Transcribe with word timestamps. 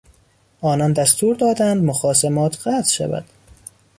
آنان 0.61 0.93
دستور 0.93 1.35
دادند 1.35 1.83
مخاصمات 1.83 2.55
قطع 2.57 2.89
شود. 2.89 3.25